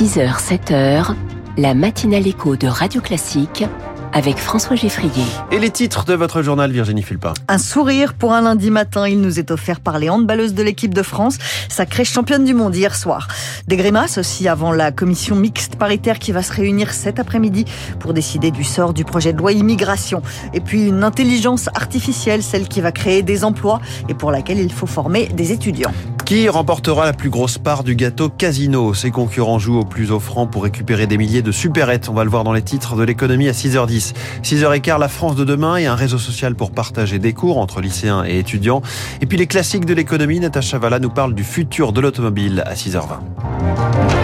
[0.00, 1.14] 6h, 7h,
[1.58, 3.66] la matinale écho de Radio Classique
[4.14, 5.26] avec François Geffrier.
[5.52, 7.34] Et les titres de votre journal, Virginie Fulpin?
[7.48, 10.94] Un sourire pour un lundi matin, il nous est offert par les handballeuses de l'équipe
[10.94, 11.36] de France,
[11.68, 13.28] sacrée championne du monde hier soir.
[13.68, 17.66] Des grimaces aussi avant la commission mixte paritaire qui va se réunir cet après-midi
[17.98, 20.22] pour décider du sort du projet de loi immigration.
[20.54, 24.72] Et puis une intelligence artificielle, celle qui va créer des emplois et pour laquelle il
[24.72, 25.92] faut former des étudiants.
[26.30, 28.94] Qui remportera la plus grosse part du gâteau Casino?
[28.94, 32.08] Ses concurrents jouent au plus offrant pour récupérer des milliers de supérettes.
[32.08, 34.14] On va le voir dans les titres de l'économie à 6h10.
[34.44, 38.24] 6h15, la France de demain et un réseau social pour partager des cours entre lycéens
[38.24, 38.80] et étudiants.
[39.20, 42.74] Et puis les classiques de l'économie, Natacha Valla nous parle du futur de l'automobile à
[42.74, 44.19] 6h20.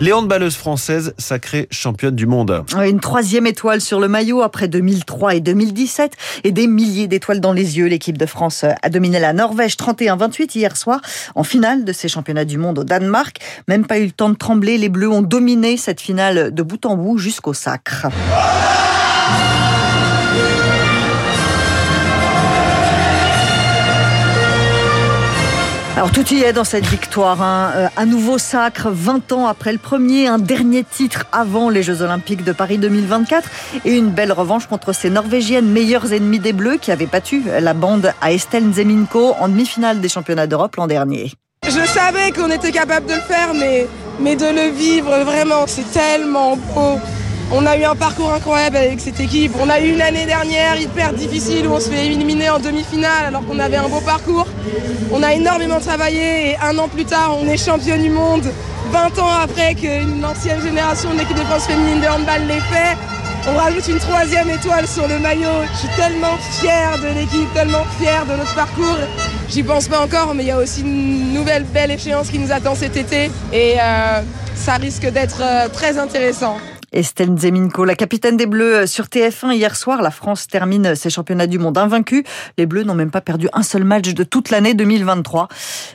[0.00, 2.64] Les handballeuses françaises sacrées championnes du monde.
[2.86, 6.12] Une troisième étoile sur le maillot après 2003 et 2017
[6.44, 7.86] et des milliers d'étoiles dans les yeux.
[7.86, 11.00] L'équipe de France a dominé la Norvège 31-28 hier soir
[11.34, 13.38] en finale de ces championnats du monde au Danemark.
[13.66, 16.86] Même pas eu le temps de trembler, les Bleus ont dominé cette finale de bout
[16.86, 18.06] en bout jusqu'au sacre.
[25.98, 27.42] Alors tout y est dans cette victoire.
[27.42, 27.72] Hein.
[27.74, 32.02] Euh, un nouveau sacre 20 ans après le premier, un dernier titre avant les Jeux
[32.02, 33.50] Olympiques de Paris 2024
[33.84, 37.74] et une belle revanche contre ces Norvégiennes meilleures ennemies des Bleus qui avaient battu la
[37.74, 41.32] bande à Estelle Zeminko en demi-finale des championnats d'Europe l'an dernier.
[41.64, 43.88] Je savais qu'on était capable de le faire, mais,
[44.20, 47.00] mais de le vivre vraiment, c'est tellement beau.
[47.50, 49.52] On a eu un parcours incroyable avec cette équipe.
[49.58, 53.26] On a eu une année dernière hyper difficile où on se fait éliminer en demi-finale
[53.28, 54.46] alors qu'on avait un beau parcours.
[55.12, 58.44] On a énormément travaillé et un an plus tard, on est champion du monde.
[58.92, 62.96] 20 ans après qu'une ancienne génération de l'équipe de France féminine de handball l'ait fait.
[63.50, 65.64] On rajoute une troisième étoile sur le maillot.
[65.72, 68.98] Je suis tellement fière de l'équipe, tellement fière de notre parcours.
[69.48, 72.52] J'y pense pas encore, mais il y a aussi une nouvelle belle échéance qui nous
[72.52, 74.20] attend cet été et euh,
[74.54, 76.58] ça risque d'être euh, très intéressant.
[76.92, 80.00] Estelle Zeminko, la capitaine des Bleus euh, sur TF1 hier soir.
[80.00, 82.24] La France termine ses championnats du monde invaincus.
[82.56, 85.48] Les Bleus n'ont même pas perdu un seul match de toute l'année 2023.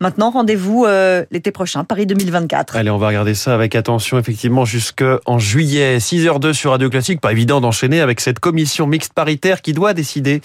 [0.00, 2.76] Maintenant, rendez-vous euh, l'été prochain, Paris 2024.
[2.76, 5.98] Allez, on va regarder ça avec attention, effectivement, jusqu'en juillet.
[5.98, 7.20] 6h02 sur Radio Classique.
[7.20, 10.42] Pas évident d'enchaîner avec cette commission mixte paritaire qui doit décider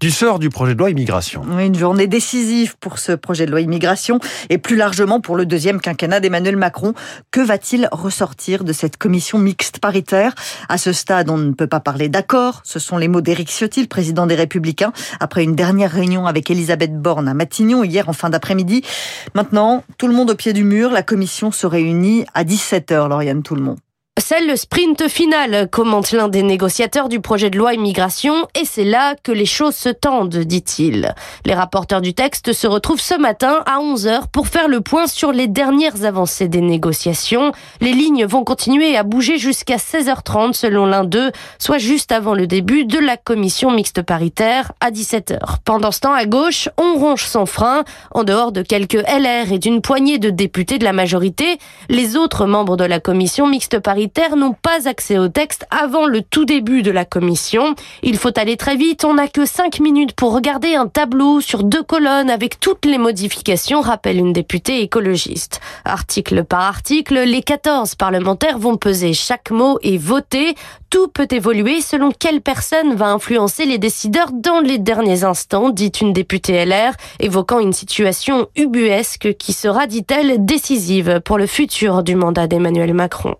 [0.00, 1.44] du sort du projet de loi immigration.
[1.58, 5.80] Une journée décisive pour ce projet de loi immigration et plus largement pour le deuxième
[5.82, 6.94] quinquennat d'Emmanuel Macron.
[7.30, 10.34] Que va-t-il ressortir de cette commission mixte paritaire.
[10.70, 12.62] À ce stade, on ne peut pas parler d'accord.
[12.64, 16.50] Ce sont les mots d'Éric Ciotti, le président des Républicains, après une dernière réunion avec
[16.50, 18.82] Elisabeth Borne à Matignon hier en fin d'après-midi.
[19.34, 20.90] Maintenant, tout le monde au pied du mur.
[20.90, 23.78] La commission se réunit à 17h, Lauriane Tout le monde.
[24.20, 28.84] C'est le sprint final, commente l'un des négociateurs du projet de loi immigration, et c'est
[28.84, 31.14] là que les choses se tendent, dit-il.
[31.46, 35.32] Les rapporteurs du texte se retrouvent ce matin à 11h pour faire le point sur
[35.32, 37.52] les dernières avancées des négociations.
[37.80, 42.46] Les lignes vont continuer à bouger jusqu'à 16h30 selon l'un d'eux, soit juste avant le
[42.46, 45.38] début de la commission mixte paritaire à 17h.
[45.64, 47.84] Pendant ce temps, à gauche, on ronge sans frein.
[48.10, 51.56] En dehors de quelques LR et d'une poignée de députés de la majorité,
[51.88, 54.01] les autres membres de la commission mixte paritaire
[54.36, 57.74] n'ont pas accès au texte avant le tout début de la commission.
[58.02, 61.62] Il faut aller très vite, on n'a que 5 minutes pour regarder un tableau sur
[61.62, 65.60] deux colonnes avec toutes les modifications, rappelle une députée écologiste.
[65.84, 70.54] Article par article, les 14 parlementaires vont peser chaque mot et voter.
[70.90, 75.92] Tout peut évoluer selon quelle personne va influencer les décideurs dans les derniers instants, dit
[76.00, 82.14] une députée LR, évoquant une situation ubuesque qui sera, dit-elle, décisive pour le futur du
[82.14, 83.36] mandat d'Emmanuel Macron.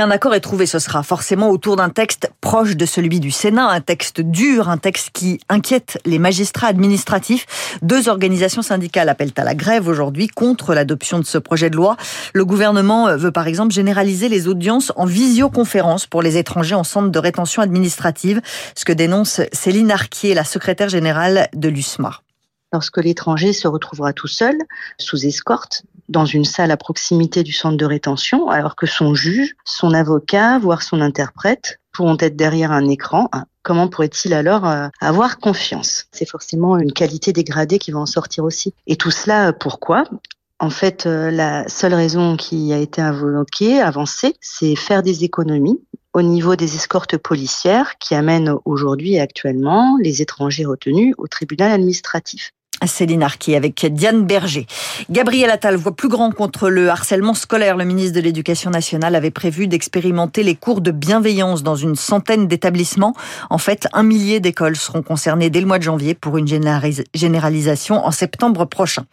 [0.00, 3.68] Un accord est trouvé, ce sera forcément autour d'un texte proche de celui du Sénat,
[3.68, 7.78] un texte dur, un texte qui inquiète les magistrats administratifs.
[7.82, 11.96] Deux organisations syndicales appellent à la grève aujourd'hui contre l'adoption de ce projet de loi.
[12.32, 17.10] Le gouvernement veut par exemple généraliser les audiences en visioconférence pour les étrangers en centre
[17.10, 18.40] de rétention administrative,
[18.74, 22.20] ce que dénonce Céline Arquier, la secrétaire générale de l'USMA
[22.72, 24.54] lorsque l'étranger se retrouvera tout seul,
[24.98, 29.54] sous escorte, dans une salle à proximité du centre de rétention, alors que son juge,
[29.64, 33.28] son avocat, voire son interprète pourront être derrière un écran.
[33.32, 36.06] Ah, comment pourrait-il alors euh, avoir confiance?
[36.12, 38.72] C'est forcément une qualité dégradée qui va en sortir aussi.
[38.86, 40.04] Et tout cela, pourquoi?
[40.60, 45.80] En fait, euh, la seule raison qui a été invoquée, avancée, c'est faire des économies
[46.14, 51.70] au niveau des escortes policières qui amènent aujourd'hui et actuellement les étrangers retenus au tribunal
[51.70, 52.52] administratif.
[52.86, 54.66] Céline Arqui avec Diane Berger.
[55.10, 57.76] Gabriel Attal voit plus grand contre le harcèlement scolaire.
[57.76, 62.46] Le ministre de l'Éducation nationale avait prévu d'expérimenter les cours de bienveillance dans une centaine
[62.46, 63.14] d'établissements.
[63.50, 66.46] En fait, un millier d'écoles seront concernées dès le mois de janvier pour une
[67.14, 69.04] généralisation en septembre prochain.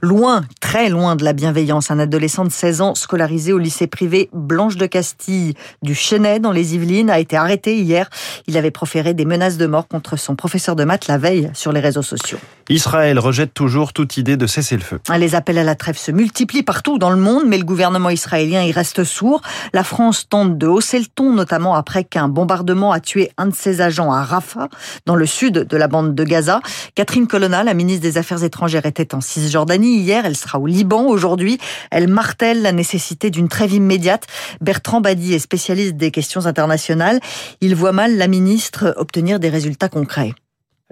[0.00, 4.28] Loin, très loin de la bienveillance, un adolescent de 16 ans scolarisé au lycée privé
[4.32, 8.08] Blanche de Castille du Chenet dans les Yvelines a été arrêté hier.
[8.46, 11.72] Il avait proféré des menaces de mort contre son professeur de maths la veille sur
[11.72, 12.38] les réseaux sociaux.
[12.68, 15.00] Israël rejette toujours toute idée de cesser le feu.
[15.16, 18.62] Les appels à la trêve se multiplient partout dans le monde, mais le gouvernement israélien
[18.62, 19.42] y reste sourd.
[19.72, 23.54] La France tente de hausser le ton, notamment après qu'un bombardement a tué un de
[23.54, 24.68] ses agents à Rafah,
[25.06, 26.60] dans le sud de la bande de Gaza.
[26.94, 30.26] Catherine Colonna, la ministre des Affaires étrangères, était en Cisjordanie hier.
[30.26, 31.58] Elle sera au Liban aujourd'hui.
[31.90, 34.26] Elle martèle la nécessité d'une trêve immédiate.
[34.60, 37.20] Bertrand Badi est spécialiste des questions internationales.
[37.60, 40.34] Il voit mal la ministre obtenir des résultats concrets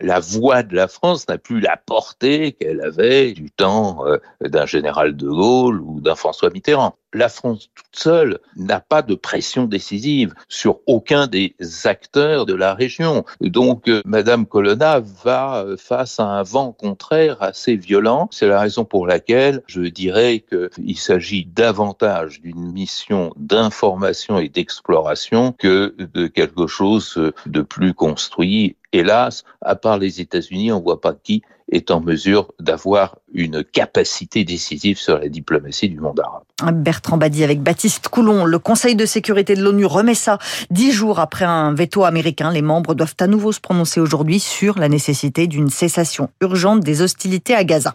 [0.01, 4.67] la voix de la France n'a plus la portée qu'elle avait du temps euh, d'un
[4.67, 6.97] général de Gaulle ou d'un François Mitterrand.
[7.13, 12.73] La France toute seule n'a pas de pression décisive sur aucun des acteurs de la
[12.73, 13.25] région.
[13.41, 18.29] Donc, euh, Madame Colonna va euh, face à un vent contraire assez violent.
[18.31, 25.53] C'est la raison pour laquelle je dirais qu'il s'agit davantage d'une mission d'information et d'exploration
[25.59, 31.15] que de quelque chose de plus construit hélas, à part les États-Unis, on voit pas
[31.15, 36.43] qui est en mesure d'avoir une capacité décisive sur la diplomatie du monde arabe.
[36.83, 38.45] Bertrand Badi avec Baptiste Coulon.
[38.45, 40.39] Le Conseil de sécurité de l'ONU remet ça
[40.71, 42.51] dix jours après un veto américain.
[42.51, 47.03] Les membres doivent à nouveau se prononcer aujourd'hui sur la nécessité d'une cessation urgente des
[47.03, 47.95] hostilités à Gaza.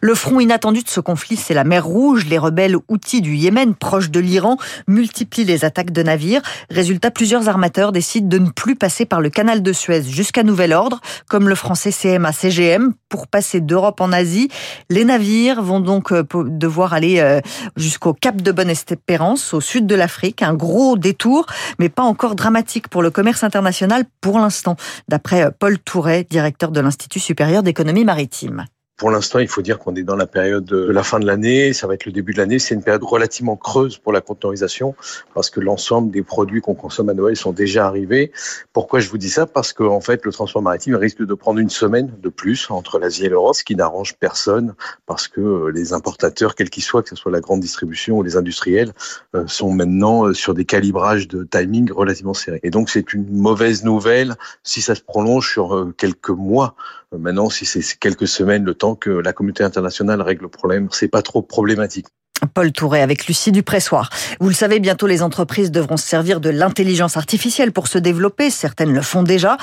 [0.00, 2.26] Le front inattendu de ce conflit, c'est la mer Rouge.
[2.26, 6.42] Les rebelles outils du Yémen, proches de l'Iran, multiplient les attaques de navires.
[6.70, 10.72] Résultat, plusieurs armateurs décident de ne plus passer par le canal de Suez jusqu'à nouvel
[10.72, 14.48] ordre, comme le français CMA-CGM, pour passer d'Europe en Asie.
[14.90, 17.40] Les navires vont donc euh, devoir aller euh,
[17.76, 20.42] jusqu'au Cap de Bonne-Espérance, au sud de l'Afrique.
[20.42, 21.46] Un gros détour,
[21.78, 24.76] mais pas encore dramatique pour le commerce international pour l'instant,
[25.08, 28.66] d'après euh, Paul Touret, directeur de l'Institut supérieur d'économie maritime.
[28.96, 31.74] Pour l'instant, il faut dire qu'on est dans la période de la fin de l'année,
[31.74, 32.58] ça va être le début de l'année.
[32.58, 34.94] C'est une période relativement creuse pour la conteneurisation
[35.34, 38.32] parce que l'ensemble des produits qu'on consomme à Noël sont déjà arrivés.
[38.72, 39.44] Pourquoi je vous dis ça?
[39.46, 42.98] Parce qu'en en fait, le transport maritime risque de prendre une semaine de plus entre
[42.98, 47.02] l'Asie et l'Europe, ce qui n'arrange personne parce que euh, les importateurs, quels qu'ils soient,
[47.02, 48.92] que ce soit la grande distribution ou les industriels,
[49.34, 52.60] euh, sont maintenant euh, sur des calibrages de timing relativement serrés.
[52.62, 56.74] Et donc, c'est une mauvaise nouvelle si ça se prolonge sur quelques mois.
[57.16, 61.08] Maintenant, si c'est quelques semaines, le temps que la communauté internationale règle le problème, c'est
[61.08, 62.06] pas trop problématique.
[62.52, 64.10] Paul Touré avec Lucie Dupressoir.
[64.40, 68.50] Vous le savez, bientôt les entreprises devront se servir de l'intelligence artificielle pour se développer.
[68.50, 69.56] Certaines le font déjà.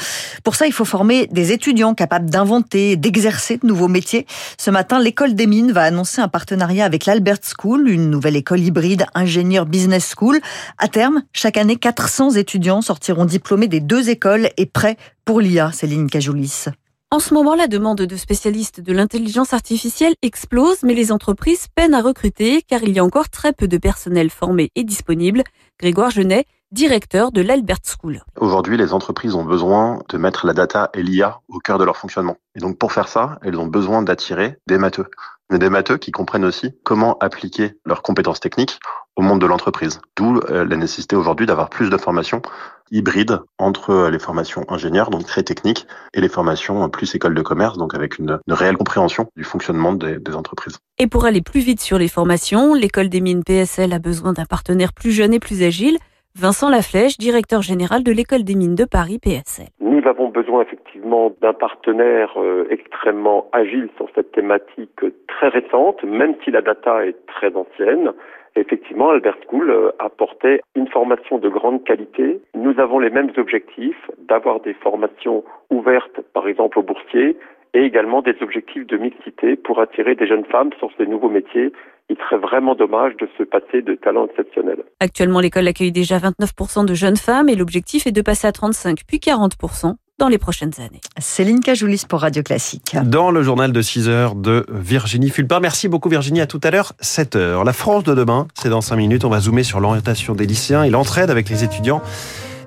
[0.44, 4.26] Pour ça, il faut former des étudiants capables d'inventer, d'exercer de nouveaux métiers.
[4.58, 8.62] Ce matin, l'école des mines va annoncer un partenariat avec l'Albert School, une nouvelle école
[8.62, 10.40] hybride ingénieur business school.
[10.78, 15.72] À terme, chaque année, 400 étudiants sortiront diplômés des deux écoles et prêts pour l'IA,
[15.72, 16.66] Céline Cajoulis.
[17.14, 21.94] En ce moment, la demande de spécialistes de l'intelligence artificielle explose, mais les entreprises peinent
[21.94, 25.44] à recruter car il y a encore très peu de personnel formé et disponible.
[25.80, 28.24] Grégoire Genet, directeur de l'Albert School.
[28.40, 31.98] Aujourd'hui, les entreprises ont besoin de mettre la data et l'IA au cœur de leur
[31.98, 32.38] fonctionnement.
[32.56, 35.06] Et donc, pour faire ça, elles ont besoin d'attirer des matheux.
[35.52, 38.80] Mais des matheux qui comprennent aussi comment appliquer leurs compétences techniques
[39.16, 40.02] au monde de l'entreprise.
[40.18, 42.42] D'où euh, la nécessité aujourd'hui d'avoir plus de formations
[42.90, 45.86] hybrides entre euh, les formations ingénieurs, donc très techniques,
[46.16, 50.18] et les formations plus école de commerce, donc avec une, réelle compréhension du fonctionnement des,
[50.18, 50.80] des entreprises.
[50.98, 54.46] Et pour aller plus vite sur les formations, l'école des mines PSL a besoin d'un
[54.46, 56.00] partenaire plus jeune et plus agile.
[56.36, 59.68] Vincent Laflèche, directeur général de l'école des mines de Paris PSL.
[59.80, 66.34] Nous avons besoin effectivement d'un partenaire euh, extrêmement agile sur cette thématique très récente, même
[66.44, 68.14] si la data est très ancienne.
[68.56, 72.42] Effectivement, Albert School euh, apportait une formation de grande qualité.
[72.56, 77.38] Nous avons les mêmes objectifs d'avoir des formations ouvertes, par exemple aux boursiers,
[77.76, 81.72] et également des objectifs de mixité pour attirer des jeunes femmes sur ces nouveaux métiers.
[82.10, 84.84] Il serait vraiment dommage de se passer de talents exceptionnels.
[85.00, 89.00] Actuellement, l'école accueille déjà 29% de jeunes femmes et l'objectif est de passer à 35
[89.08, 91.02] puis 40% dans les prochaines années.
[91.18, 92.96] Céline Cajoulis pour Radio Classique.
[93.04, 95.60] Dans le journal de 6 heures de Virginie Fulpin.
[95.60, 97.64] Merci beaucoup Virginie, à tout à l'heure, 7 heures.
[97.64, 99.26] La France de demain, c'est dans 5 minutes.
[99.26, 102.02] On va zoomer sur l'orientation des lycéens et l'entraide avec les étudiants.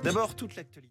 [0.03, 0.86] D'abord, toute l'actualité.